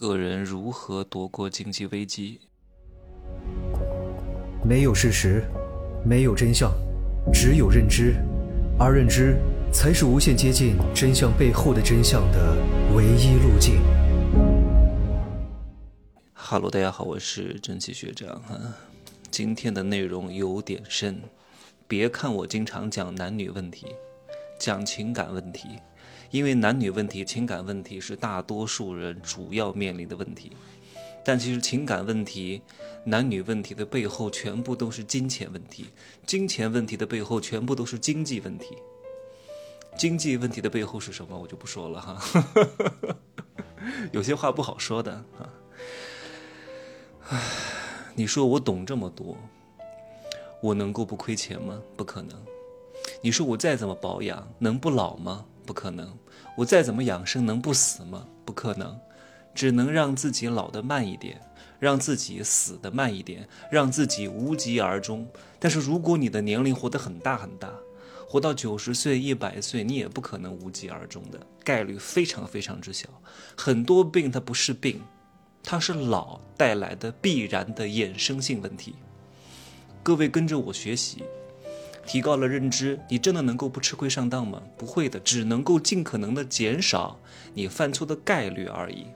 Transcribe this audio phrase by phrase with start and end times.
[0.00, 2.40] 个人如何躲过经济危机？
[4.64, 5.44] 没有事实，
[6.02, 6.72] 没有真相，
[7.34, 8.14] 只有认知，
[8.78, 9.36] 而认知
[9.70, 12.56] 才是无限接近真相背后的真相的
[12.94, 13.82] 唯一路径。
[16.32, 18.58] 哈喽，大家好，我是蒸汽学长哈。
[19.30, 21.20] 今天的内容有点深，
[21.86, 23.88] 别看我经常讲男女问题，
[24.58, 25.68] 讲情感问题。
[26.30, 30.52] 因为男女问题、情感问题是大多数人主要面临的问题，
[31.24, 32.62] 但其实情感问题、
[33.04, 35.86] 男女问题的背后全部都是金钱问题，
[36.24, 38.76] 金钱问题的背后全部都是经济问题。
[39.98, 41.36] 经济问题的背后是什么？
[41.36, 42.22] 我就不说了哈，
[44.12, 45.50] 有些话不好说的啊。
[47.28, 47.40] 唉，
[48.14, 49.36] 你说我懂这么多，
[50.62, 51.82] 我能够不亏钱吗？
[51.96, 52.40] 不可能。
[53.20, 55.44] 你说我再怎么保养，能不老吗？
[55.64, 56.16] 不可能，
[56.56, 58.26] 我再怎么养生能不死吗？
[58.44, 58.98] 不可能，
[59.54, 61.40] 只能让自己老得慢一点，
[61.78, 65.26] 让自己死得慢一点，让自己无疾而终。
[65.58, 67.72] 但是如果你的年龄活得很大很大，
[68.28, 73.08] 活到九十岁、一百岁，你也不可能无疾而终的，概率非常非常之小。
[73.56, 75.00] 很多病它不是病，
[75.62, 78.94] 它是老带来的必然的衍生性问题。
[80.02, 81.24] 各位跟着我学习。
[82.06, 84.60] 提高了认知，你真的能够不吃亏上当吗？
[84.76, 87.20] 不会的，只能够尽可能的减少
[87.54, 89.06] 你犯错的概率而已。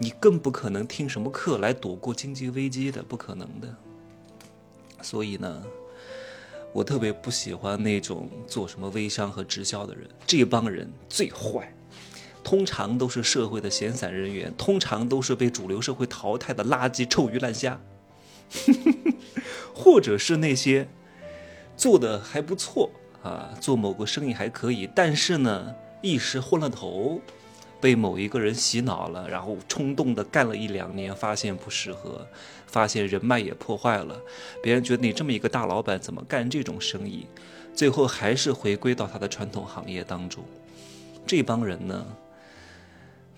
[0.00, 3.74] 你更不可能听什么课来躲过经济危机的，不可能的。
[5.02, 5.62] 所以呢，
[6.72, 11.72] 我特别不喜欢那种做什么微商和直销的人，这帮人最坏，
[12.42, 17.80] 通常都是社会的闲散人员，通常都是被主流社会淘汰的垃圾臭鱼烂虾，
[19.74, 20.88] 或者是那些。
[21.78, 22.90] 做的还不错
[23.22, 27.20] 啊，做某个生意还可以，但是呢，一时昏了头，
[27.80, 32.26] 被某一个人洗脑了，然后冲动的干了一两年，发现不适合，
[32.66, 34.20] 发现人脉也破坏了，
[34.60, 37.26] 别人觉得你这么一个大老板怎么干这种生意，
[37.74, 40.42] 最后还是回归到他的传统行业当中，
[41.24, 42.04] 这帮人呢？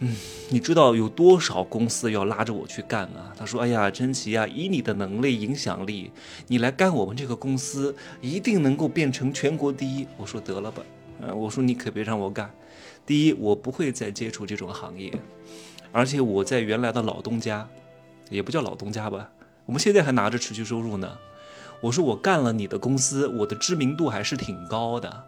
[0.02, 0.16] 嗯，
[0.48, 3.34] 你知道有多少公司要拉着我去干啊？
[3.36, 6.10] 他说：“哎呀，真奇呀，以你的能力、影响力，
[6.46, 10.82] 你来干我们这个公司，一定能够变成全国第一。”我说：“得了吧，
[11.20, 12.50] 呃，我说你可别让我干。
[13.04, 15.12] 第一，我不会再接触这种行业，
[15.92, 17.68] 而且我在原来的老东家，
[18.30, 19.30] 也不叫老东家吧，
[19.66, 21.18] 我们现在还拿着持续收入呢。
[21.82, 25.24] 我说我干了你的公司，我的知名度还是挺高的。”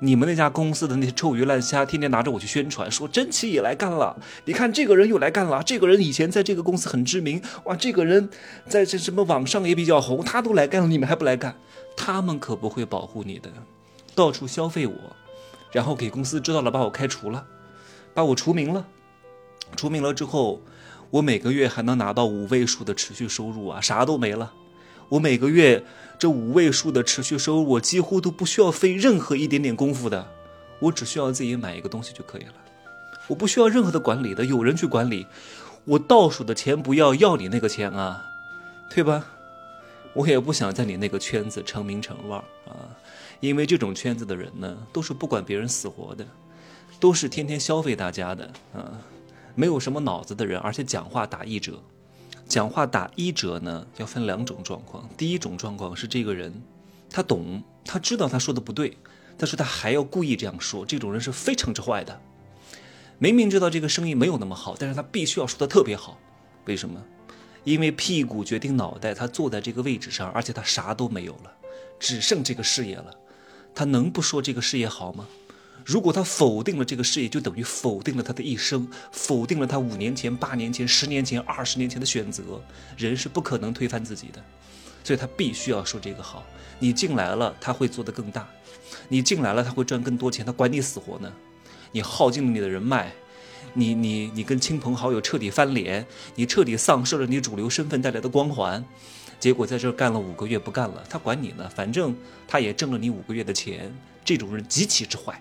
[0.00, 4.16] 你们那家公司的那些臭鱼烂虾，天天拿着我去宣传，说真奇也来干了。
[4.44, 8.28] 你看这个人又来干了，这个人以前在这个公司很知名，哇，这个人
[8.68, 11.56] 在这什么网上也比较红，他都来干了，你们还不来干？
[11.96, 13.50] 他们可不会保护你的，
[14.14, 14.94] 到处消费我，
[15.72, 17.46] 然后给公司知道了，把我开除了，
[18.12, 18.86] 把我除名了。
[19.76, 20.60] 除名了之后，
[21.10, 24.52] 我每个月还能拿到五位数的持续收入啊，啥都没了。
[25.10, 25.84] 我每个月
[26.18, 30.26] 这五位数的持续收入，我几乎都不需要费任何一点点功夫的，
[30.80, 32.54] 我只需要自己买一个东西就可以了，
[33.28, 35.26] 我不需要任何的管理的，有人去管理，
[35.84, 38.24] 我倒数的钱不要，要你那个钱啊，
[38.94, 39.26] 对吧？
[40.14, 42.96] 我也不想在你那个圈子成名成腕啊，
[43.40, 46.26] 因为这种圈子的人呢，都是不管别人死活的，
[46.98, 48.98] 都是天天消费大家的啊，
[49.54, 51.82] 没有什么脑子的人，而且讲话打一折。
[52.48, 55.08] 讲话打一折呢，要分两种状况。
[55.16, 56.62] 第一种状况是这个人，
[57.10, 58.96] 他懂，他知道他说的不对，
[59.36, 62.20] 但是他还要故意这样说，这种人是非常之坏的。
[63.18, 66.18] 明明知道这个生意没有那么好，但是他必须要说的特别好。
[66.66, 67.02] 为什么？
[67.64, 71.52] 因为屁股决定脑袋，他坐在这个位置上，而且他啥都没有了，
[71.98, 73.12] 只剩这个事业了，
[73.74, 75.26] 他能不说这个事业好吗？
[75.86, 82.60] 如果他否定了这个事业，就等于否定了他的一生，否定了他五年前、八年前、十年前、二十年前的选择。
[82.96, 84.42] 人是不可能推翻自己的，
[85.04, 86.44] 所以他必须要说这个好。
[86.80, 88.42] 你进来了，他会做得更大；
[89.08, 90.44] 你进来了，他会赚更多钱。
[90.44, 91.32] 他管你死活呢？
[91.92, 93.12] 你耗尽了你的人脉，
[93.72, 96.04] 你你你跟亲朋好友彻底翻脸，
[96.34, 98.84] 你彻底丧失了你主流身份带来的光环，
[99.38, 101.70] 结果在这干了五个月不干了，他管你呢？
[101.76, 102.12] 反正
[102.48, 103.96] 他也挣了你五个月的钱。
[104.24, 105.40] 这种人极其之坏。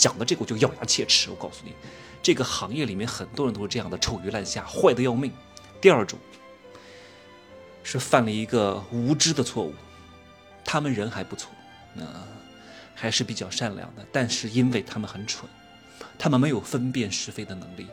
[0.00, 1.74] 讲的这个我就咬牙切齿，我告诉你，
[2.22, 5.30] 这个行业里面很多人都是这样的臭鱼烂虾，坏的要命。
[5.78, 6.18] 第二种
[7.82, 9.74] 是犯了一个无知的错误，
[10.64, 11.50] 他们人还不错，
[11.92, 12.02] 那
[12.94, 15.46] 还是比较善良的，但是因为他们很蠢，
[16.18, 17.86] 他们没有分辨是非的能力，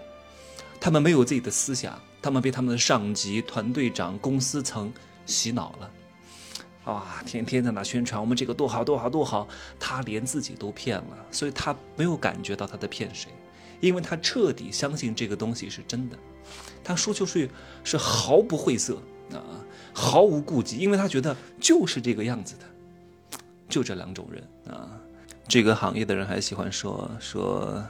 [0.79, 4.93] 他们没有自己的思想，他们被他们的上级、团队长、公司层
[5.25, 5.91] 洗脑了。
[6.93, 9.45] 啊，天天在那宣传我们这个多好多好多好，
[9.77, 13.29] 他连自己都骗了，所以他没有感觉到他在骗谁，
[13.81, 16.17] 因为他彻底相信这个东西是真的，
[16.83, 17.51] 他说出去
[17.83, 18.95] 是毫不晦涩
[19.33, 19.59] 啊，
[19.93, 22.63] 毫无顾忌，因为他觉得就是这个样子的，
[23.67, 24.89] 就这两种人啊。
[25.45, 27.83] 这个行业的人还喜欢说说，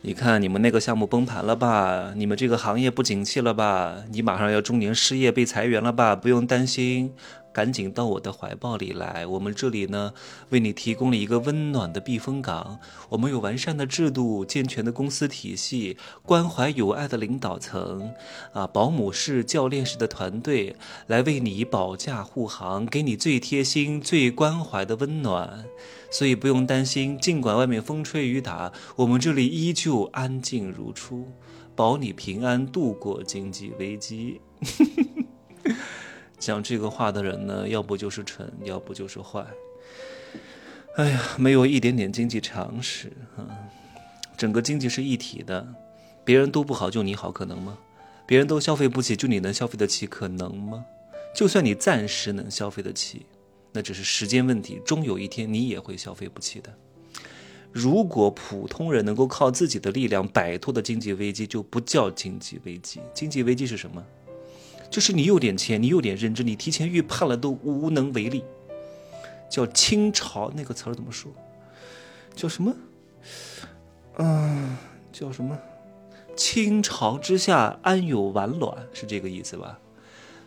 [0.00, 2.12] 你看你们那个项目崩盘了吧？
[2.16, 3.96] 你们这个行业不景气了吧？
[4.10, 6.16] 你马上要中年失业被裁员了吧？
[6.16, 7.14] 不用担心。
[7.52, 10.14] 赶紧到我的怀抱里来，我们这里呢，
[10.50, 12.78] 为你提供了一个温暖的避风港。
[13.10, 18.12] 我们有完善的制度、健全的公司体系、关怀有爱的领导层，
[18.52, 20.76] 啊，保姆式、教练式的团队
[21.06, 25.66] 来为你保驾护航，给你最贴心、最关怀的温暖。
[26.10, 31.28] 所以不用担心，尽管外面风吹雨打，我们这里依旧安静如初，
[31.74, 34.40] 保你平安度过经济危机。
[36.42, 39.46] 讲这个话的人呢，要不就是蠢，要不就是坏。
[40.96, 43.46] 哎呀，没有一点点经济常识啊！
[44.36, 45.64] 整个经济是一体的，
[46.24, 47.78] 别人都不好，就你好，可能吗？
[48.26, 50.84] 别人都消费不起，就你能消费得起，可能吗？
[51.32, 53.24] 就算你暂时能消费得起，
[53.70, 56.74] 那只是时间问题，终有一天你也会消费不起的。
[57.70, 63.00] 如果普通人能够靠自己的力量摆脱的经济危机，就不叫经济危机。
[63.14, 64.04] 经济危机是什么？
[64.92, 68.44] 就是你有点钱，你有点认知，你提前预判了都无能为力，
[69.48, 71.32] 叫清朝那个词儿怎么说？
[72.36, 72.74] 叫什么？
[74.18, 74.76] 嗯，
[75.10, 75.58] 叫什么？
[76.36, 79.78] 清朝之下安有完卵，是这个意思吧？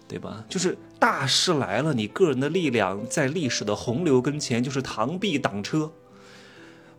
[0.08, 0.46] 对吧？
[0.48, 5.92] 就是大事来了，你个人的力量在历史的洪流跟前就是螳臂挡车，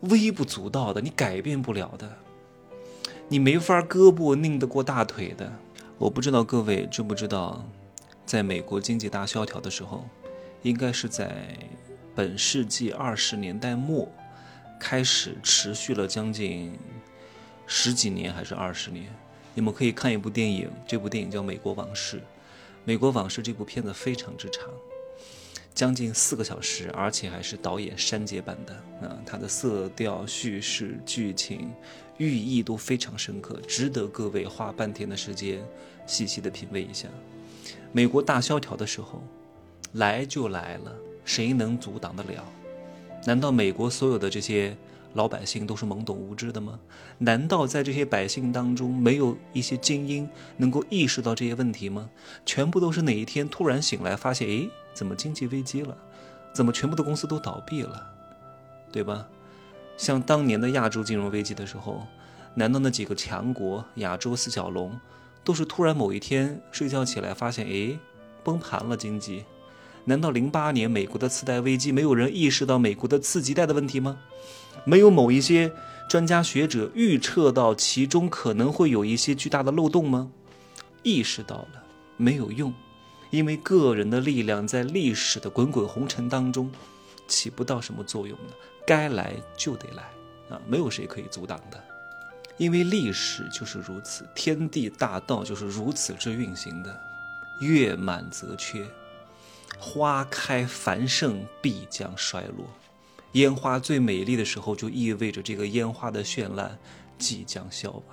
[0.01, 2.17] 微不足道的，你改变不了的，
[3.29, 5.53] 你没法胳膊拧得过大腿的。
[5.99, 7.67] 我不知道各位知不知道，
[8.23, 10.07] 在美国经济大萧条的时候，
[10.61, 11.57] 应该是在
[12.13, 14.07] 本世纪二十年代末
[14.79, 16.77] 开始，持续了将近
[17.65, 19.11] 十几年还是二十年。
[19.55, 22.17] 你们可以看一部电影，这部电影叫《美国往事》。
[22.83, 24.69] 《美国往事》这部片子非常之长，
[25.73, 29.17] 将近四个小时，而且还是导演删节版的啊。
[29.25, 31.71] 它的色调、叙事、剧情。
[32.17, 35.63] 寓意都非常深刻，值得各位花半天的时间
[36.05, 37.07] 细细的品味一下。
[37.91, 39.21] 美国大萧条的时候，
[39.93, 42.43] 来就来了，谁能阻挡得了？
[43.25, 44.75] 难道美国所有的这些
[45.13, 46.79] 老百姓都是懵懂无知的吗？
[47.17, 52.09] 难道在这些百姓当中，没有一些精英能够意识到这些问题吗？
[52.45, 55.97] 全部都是哪一天突然醒来，发现，诶，怎么经济危机了？
[56.53, 58.13] 怎么全部的公司都倒闭了？
[58.91, 59.27] 对吧？
[59.97, 62.05] 像当年的亚洲金融危机的时候，
[62.53, 64.97] 难道那几个强国亚洲四小龙
[65.43, 67.97] 都是突然某一天睡觉起来发现，哎，
[68.43, 69.43] 崩盘了经济？
[70.05, 74.17] 难道零八年美国的次贷危机没有人意识到美国的次级贷的问题吗？
[74.85, 75.69] 没有某一些
[76.07, 80.31] 专家学者预测到其中可能会有一些巨大的漏洞吗？
[81.03, 81.83] 意识到了
[82.15, 82.73] 没有用，
[83.31, 86.71] 因为个人的力量在历史的滚滚红尘当中
[87.27, 88.53] 起不到什么作用的。
[88.87, 90.03] 该来就得来
[90.49, 91.83] 啊，没有谁可以阻挡的，
[92.55, 96.97] 因为历史就是如此，天地大道就是如此之运行的。
[97.59, 98.87] 月满则缺，
[99.77, 102.65] 花开繁盛必将衰落。
[103.33, 106.79] 烟花最美丽的时候，就意味着这个烟花的绚烂
[107.17, 108.03] 即将消亡。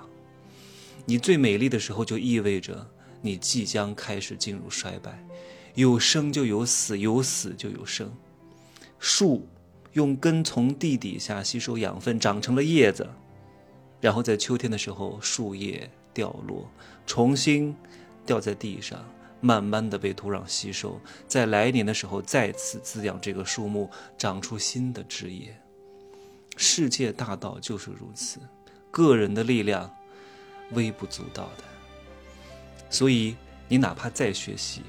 [1.04, 2.84] 你最美丽的时候，就意味着
[3.20, 5.24] 你即将开始进入衰败。
[5.74, 8.12] 有生就有死，有死就有生。
[8.98, 9.46] 树。
[9.94, 13.08] 用根从地底下吸收养分，长成了叶子，
[14.00, 16.68] 然后在秋天的时候，树叶掉落，
[17.06, 17.74] 重新
[18.26, 19.04] 掉在地上，
[19.40, 25.56] 慢慢的被土壤吸收，在来年的时候再次滋养这个树木，长出新的枝叶。
[26.56, 28.40] 世界大道就是如此，
[28.90, 29.88] 个人的力量
[30.72, 31.64] 微不足道的，
[32.90, 33.36] 所以
[33.68, 34.82] 你哪怕再学习。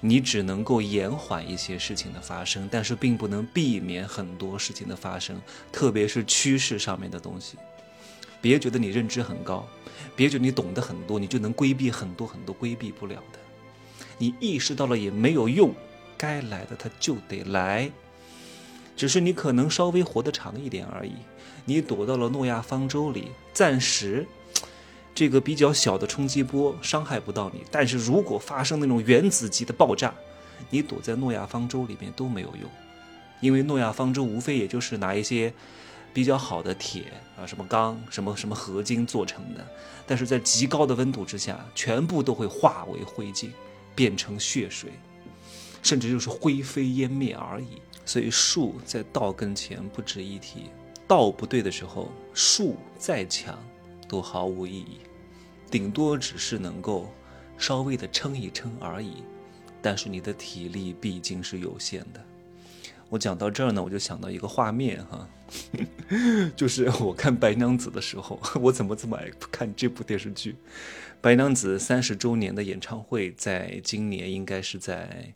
[0.00, 5.40] 你只能够延缓一些事情的发生，但是并不能避免很多事情的发生，
[5.72, 7.56] 特别是趋势上面的东西。
[8.40, 9.66] 别觉得你认知很高，
[10.14, 13.38] 别觉得你懂得很多，你就能规避很多很多规避不了的。
[14.18, 15.74] 你意识到了也没有用，
[16.16, 17.90] 该来的它就得来，
[18.94, 21.12] 只是你可能稍微活得长一点而已。
[21.64, 24.26] 你躲到了诺亚方舟里，暂时。
[25.16, 30.14] 这个比较小的冲击波伤害不到你，但是如果发生那种原子级的爆炸，
[30.68, 32.70] 你躲在诺亚方舟里面都没有用，
[33.40, 35.50] 因为诺亚方舟无非也就是拿一些
[36.12, 37.04] 比较好的铁
[37.34, 39.66] 啊、什么钢、什么什么合金做成的，
[40.06, 43.48] 但是在极高的温度之下，全部都会化为灰烬，
[43.94, 44.90] 变成血水，
[45.82, 47.80] 甚至就是灰飞烟灭而已。
[48.04, 50.64] 所以树在道跟前不值一提，
[51.08, 53.58] 道不对的时候，树再强。
[54.08, 55.00] 都毫无意义，
[55.70, 57.12] 顶多只是能够
[57.58, 59.24] 稍微的撑一撑而已。
[59.82, 62.20] 但是你的体力毕竟是有限的。
[63.08, 65.28] 我讲到这儿呢，我就想到一个画面哈，
[66.56, 70.52] 就是我看《白娘子》的时候， 我怎么这么爱看这部电视剧？
[71.20, 75.32] 《白娘子》三十周年的演唱会在今年应该是在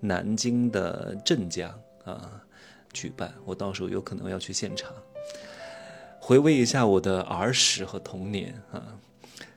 [0.00, 1.68] 南京的镇江
[2.06, 2.40] 啊
[2.90, 4.90] 举办，我到时候有可能要去现场，
[6.18, 8.82] 回味一下我的儿时和童年啊。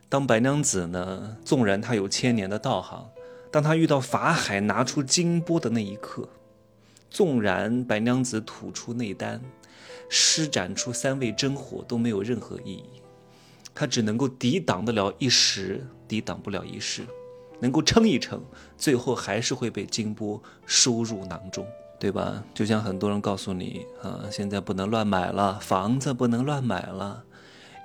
[0.09, 3.09] 当白娘子呢，纵然她有千年的道行。
[3.51, 6.29] 当她遇到法海拿出金钵的那一刻，
[7.09, 9.41] 纵然白娘子吐出内丹，
[10.09, 13.01] 施展出三味真火都没有任何意义，
[13.75, 17.05] 他只能够抵挡得了一时，抵挡不了一世，
[17.59, 18.41] 能够撑一撑，
[18.77, 21.67] 最后还是会被金钵收入囊中，
[21.99, 22.43] 对吧？
[22.53, 27.23] 就像很多人告诉你啊，现在不能乱买了，房子不能乱买了。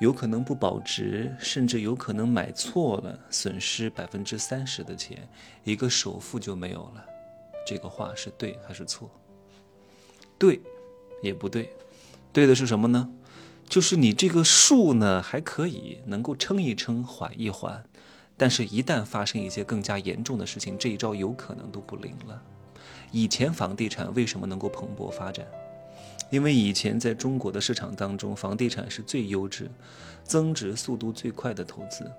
[0.02, 5.28] 有可能不保值，甚至有可能买错了，损失百分之三十的钱，
[5.62, 7.06] 一个首付就没有了。
[7.64, 9.08] 这个话是对还是错？
[10.36, 10.60] 对，
[11.22, 11.72] 也不对。
[12.32, 13.08] 对的是什么呢？
[13.68, 17.84] 就是你这个数呢还可以，能够撑一撑，缓一缓。
[18.36, 22.42] 但是，一旦发生一些更加严重的事情，这一招有可能都不灵了。
[23.12, 25.46] 以前房地产为什么能够蓬勃发展？
[26.32, 29.70] 因为以前在中国的市场当中，房地产是最优质、
[30.24, 32.10] 增值速度最快的投资。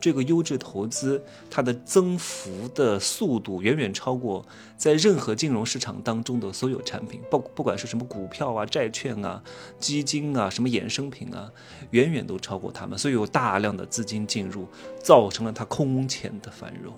[0.00, 4.44] 这个优质投资，它的增幅的速度远远超过
[4.76, 9.40] 在任何金融市场当中的所有产品，不不管是什么股票啊、债券啊、
[9.78, 11.48] 基金啊、什么衍生品啊，
[11.90, 12.98] 远远都超过他们。
[12.98, 14.66] 所以有大量的资金进入，
[15.00, 16.92] 造成了它空前的繁荣。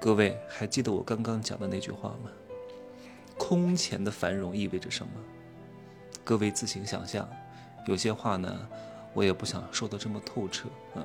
[0.00, 2.30] 各位还记得我刚刚讲的那句话吗？
[3.36, 5.12] 空前的繁荣意味着什么？
[6.30, 7.28] 各位自行想象，
[7.86, 8.56] 有些话呢，
[9.14, 11.02] 我也不想说的这么透彻，嗯，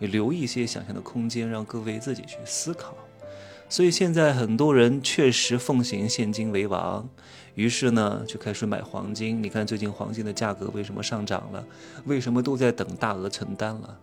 [0.00, 2.94] 留一些想象的空间，让各位自己去思考。
[3.70, 7.08] 所以现在很多人确实奉行现金为王，
[7.54, 9.42] 于是呢就开始买黄金。
[9.42, 11.64] 你看最近黄金的价格为什么上涨了？
[12.04, 13.98] 为什么都在等大额存单了？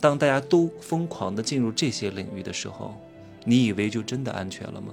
[0.00, 2.94] 当大家都疯狂的进入这些领域的时候，
[3.42, 4.92] 你以为就真的安全了吗？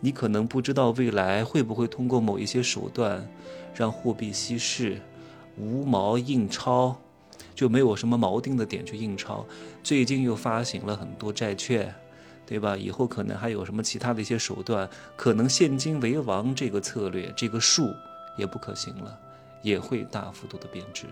[0.00, 3.26] 你可能不知道未来会不会通过某一些手段。
[3.74, 5.00] 让货币稀释，
[5.56, 6.96] 无毛印钞，
[7.54, 9.46] 就没有什么锚定的点去印钞。
[9.84, 11.94] 最近又发行了很多债券，
[12.44, 12.76] 对吧？
[12.76, 17.94] 以后可能还有什么其他的一些手段，可能现金为王这个策略，这个数
[18.36, 19.16] 也不可行了，
[19.62, 21.04] 也会大幅度的贬值，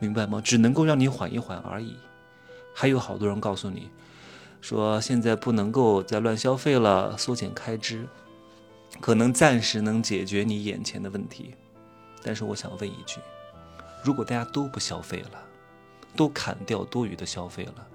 [0.00, 0.40] 明白吗？
[0.42, 1.94] 只能够让你缓一缓而已。
[2.74, 3.88] 还有好多人告诉你，
[4.60, 8.06] 说现在不能够再乱消费了，缩减开支。
[9.00, 11.54] 可能暂时能解决你眼前的问题，
[12.22, 13.18] 但是我想问一句：
[14.04, 15.40] 如果大家都不消费了，
[16.16, 17.86] 都砍掉多余的消费了，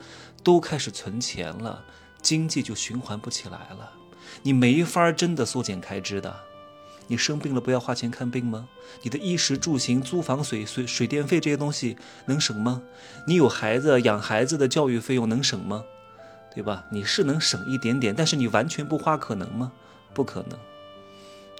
[0.43, 1.83] 都开始存钱了，
[2.21, 3.91] 经济就循环不起来了。
[4.41, 6.35] 你没法真的缩减开支的。
[7.07, 8.67] 你生病了不要花钱看病吗？
[9.03, 12.81] 你的衣食住行、租房水水水电费这些东西能省吗？
[13.27, 15.83] 你有孩子养孩子的教育费用能省吗？
[16.55, 16.85] 对吧？
[16.89, 19.71] 你是能省一点点，但是你完全不花可能吗？
[20.13, 20.57] 不可能。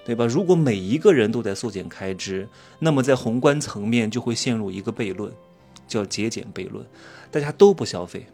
[0.06, 0.24] 对吧？
[0.24, 2.48] 如果每一个人都在缩减开支，
[2.78, 5.32] 那么在宏观层面就会陷入一个悖论，
[5.86, 6.86] 叫节俭悖论。
[7.30, 8.28] 大家都不消费，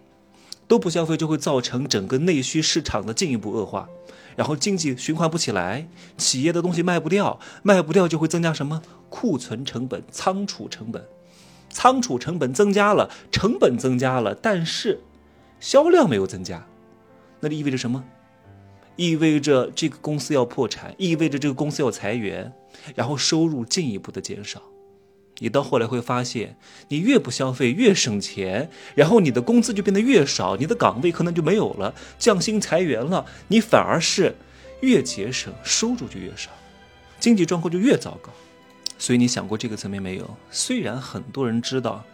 [0.69, 3.89] 都不消费，就会造成整个内需市场的进一步恶化，
[4.37, 5.89] 然后经济循环不起来，
[6.19, 11.03] 企业的东西卖不掉，卖不掉就会增加什么库存成本、仓储成本，
[11.71, 15.01] 仓储成本增加了，成本增加了，但是
[15.63, 16.67] 销量没有增加，
[17.39, 18.03] 那就意味着什么？
[18.97, 22.53] 意味着这个公司要破产，意味着这个公司要裁员，
[22.97, 24.61] 然后收入进一步的减少。
[25.39, 26.57] 你到后来会发现，
[26.89, 34.35] 你越不消费越省钱，然后你的工资就变得越少，你的岗位可能就没有了，降薪裁员了，你反而是
[34.81, 36.51] 越节省，收入就越少，
[37.21, 38.31] 经济状况就越糟糕。
[38.99, 40.29] 所以你想过这个层面没有？
[40.51, 42.05] 虽然很多人知道，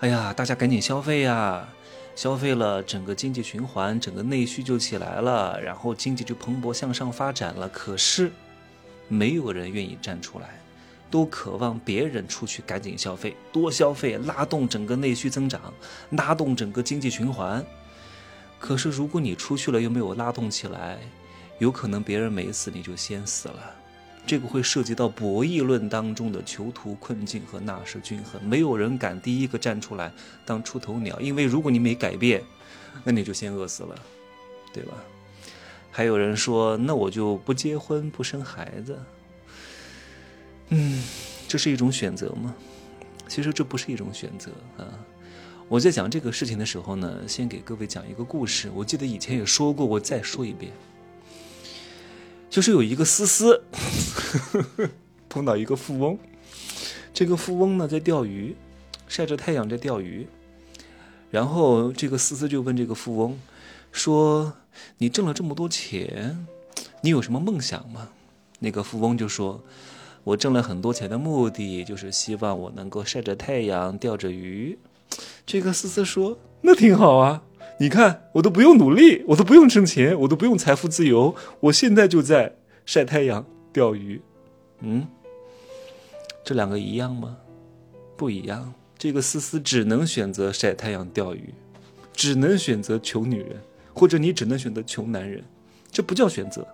[0.00, 1.68] 哎呀，大家赶紧消费呀。
[2.16, 7.66] 消费了，整个经济循环，整个内需就起来了，然后经济就蓬勃向上发展了。
[7.70, 8.30] 可是，
[9.08, 10.60] 没有人愿意站出来，
[11.10, 15.72] 都渴望别人出去赶紧消费，多消费，拉动整个内需增长，
[16.10, 17.64] 拉动整个经济循环。
[18.58, 20.98] 可是，如果你出去了又没有拉动起来，
[21.58, 23.74] 有可能别人没死，你就先死了。
[24.30, 30.12] 这个会涉及到博弈论当中的囚徒困境和纳什均衡，没有人敢第一个站出来
[30.46, 32.40] 当出头鸟，因为如果你没改变，
[33.02, 33.94] 那你就先饿死了，
[34.72, 34.92] 对吧？
[35.90, 38.96] 还有人说，那我就不结婚不生孩子，
[40.68, 41.02] 嗯，
[41.48, 42.54] 这是一种选择吗？
[43.26, 44.86] 其实这不是一种选择啊。
[45.68, 48.70] 我在讲这个事情的时候呢，先给各位讲一个故事。
[48.72, 50.70] 我记得以前也说过，我再说一遍，
[52.50, 53.62] 就是有一个思思
[55.30, 56.18] 碰到一个富翁，
[57.14, 58.56] 这个富翁呢在钓鱼，
[59.06, 60.26] 晒着太阳在钓鱼，
[61.30, 63.38] 然后这个思思就问这个富翁
[63.92, 64.52] 说
[64.98, 66.44] ：“你挣了这么多钱，
[67.02, 68.08] 你有什么梦想吗？”
[68.58, 69.62] 那个富翁就说
[70.24, 74.76] ：“我挣了很多钱的目的就是希望我能够晒着太阳钓着鱼。”
[75.46, 77.42] 这个思思说：“那挺好啊，
[77.80, 84.20] 你看我都不用努力，我都不用挣钱，我都不用财富自由，我现在就在晒太阳、钓鱼。
[84.80, 85.06] 嗯，
[86.44, 87.38] 这两个一样吗？
[88.18, 88.74] 不一样。
[88.98, 91.54] 这个思思只能选择晒太阳、钓鱼，
[92.12, 93.56] 只能选择穷女人，
[93.94, 95.42] 或者你只能选择穷男人，
[95.90, 96.68] 这不叫选择，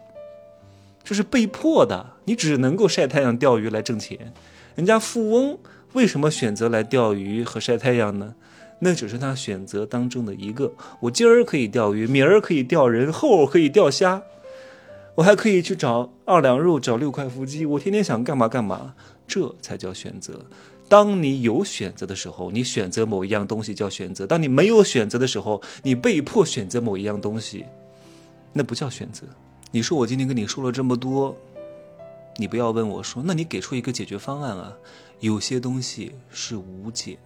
[1.05, 2.15] 这是被迫的。
[2.25, 4.33] 你只能够晒太阳、钓鱼来挣钱。
[4.75, 5.57] 人家富翁。”
[5.93, 8.35] 为什么选择来钓鱼和晒太阳呢？
[8.79, 10.73] 那只是他选择当中的一个。
[11.01, 14.23] 我今儿可以钓鱼，明儿可以钓人，后儿可以钓虾，
[15.15, 17.65] 我还可以去找二两肉，找六块腹肌。
[17.65, 18.95] 我天天想干嘛干嘛，
[19.27, 20.41] 这才叫选择。
[20.89, 27.65] 当你有选择的时候，你选择某一样东西叫选择；当你没有选择的时候，你被迫选择某一样东西，
[28.53, 29.27] 那不叫选择。
[29.73, 31.37] 你说我今天跟你说了这么多，
[32.37, 34.73] 你不要问我说，那你给出一个解决方案啊？
[35.19, 37.19] 有些东西是无解。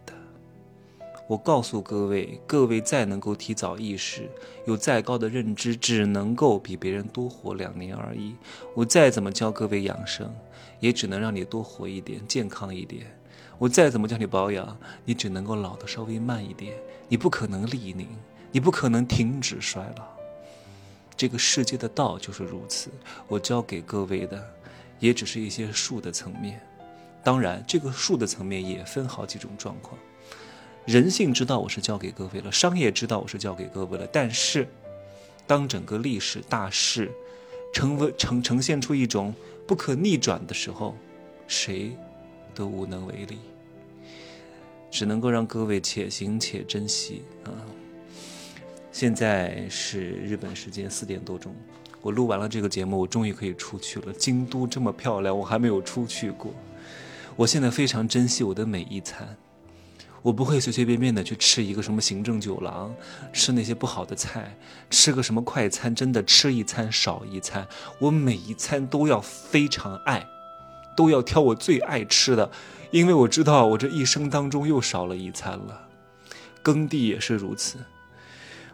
[1.30, 4.28] 我告诉各位，各位再能够提早意识，
[4.66, 8.34] 有再高的认知，只能够比别人多活两年而已。
[8.74, 10.34] 我再怎么教各位养生，
[10.80, 13.06] 也只能让你多活一点，健康一点。
[13.58, 16.74] 我再怎么教你保养，你只能够老得稍微慢一点，
[17.06, 18.08] 你不可能立宁，
[18.50, 20.04] 你不可能停止衰老。
[21.16, 22.90] 这个世界的道就是如此。
[23.28, 24.44] 我教给各位的，
[24.98, 26.60] 也只是一些术的层面。
[27.22, 29.96] 当然，这个术的层面也分好几种状况。
[30.86, 34.06] 人性之道我是教给各位了，商业之道我是教给各位了。
[34.12, 34.66] 但是，
[35.46, 37.10] 当整个历史大势
[37.72, 39.32] 成为呈呈现出一种
[39.66, 40.96] 不可逆转的时候，
[41.46, 41.92] 谁
[42.54, 43.38] 都无能为力，
[44.90, 47.52] 只能够让各位且行且珍惜啊！
[48.90, 51.54] 现在是日本时间四点多钟，
[52.00, 54.12] 我录完了这个节目，我终于可以出去了。
[54.14, 56.52] 京都这么漂亮，我还没有出去过。
[57.36, 59.36] 我现在非常珍惜我的每一餐，
[60.22, 62.94] 我不会随随便便的去吃一个什么行政酒廊，
[63.32, 64.56] 吃那些不好的菜，
[64.90, 67.66] 吃个什么快餐，真的吃一餐少一餐。
[67.98, 70.26] 我每一餐都要非常爱，
[70.96, 72.50] 都要挑我最爱吃的，
[72.90, 75.88] 因为我知道我这一生当中又少了一餐了。
[76.62, 77.78] 耕地也是如此，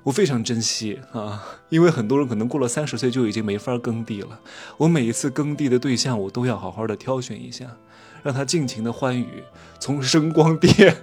[0.02, 4.40] 我非常珍惜啊，因为很多人可能过了三十岁就已经没法耕地了。
[4.76, 7.76] 我每一次耕地的对象，我都要好好的挑选一下。
[8.22, 9.44] 让他尽情的欢愉，
[9.78, 10.96] 从声光电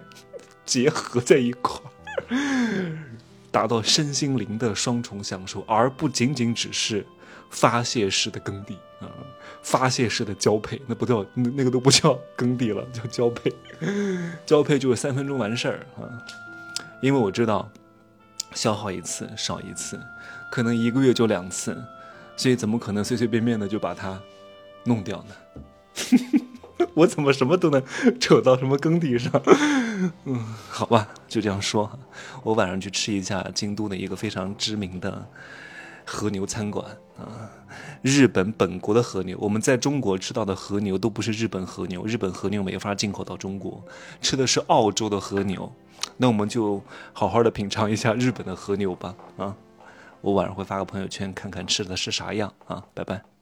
[0.66, 1.82] 结合在一块
[2.30, 2.98] 儿，
[3.52, 7.06] 达到身心灵的双重享受，而不仅仅只是
[7.50, 9.08] 发泄式的耕地啊，
[9.62, 13.54] 发泄式的交配，那不叫那那个都不叫耕地了，叫交配。
[14.46, 16.08] 交配就是三分钟完事儿啊，
[17.02, 17.70] 因为我知道
[18.54, 20.00] 消耗一次少一次，
[20.50, 21.78] 可能一个月就两次，
[22.38, 24.20] 所以怎么可能随随便便的就把它
[24.86, 25.36] 弄掉呢？
[26.96, 27.84] 我怎么什么都能
[28.20, 29.32] 扯到什么耕地上？
[30.26, 32.00] 嗯，好吧，就这样说。
[32.44, 35.26] 我晚上去吃一下京都的一个非常知名的
[36.06, 36.86] 和牛餐馆
[37.18, 37.50] 啊，
[38.02, 39.38] 日本本国的和牛。
[39.40, 43.84] 我们在中国吃到的和牛都不是日本和牛，日本和牛没法进口到中国，
[44.22, 45.72] 吃的是澳洲的和牛。
[46.18, 46.82] 那我们就
[47.14, 49.16] 好好的品尝一下日本的和牛吧。
[49.38, 49.56] 啊，
[50.22, 52.84] 我晚上会发个朋友圈看看吃的是啥样啊。
[52.94, 53.33] 拜拜。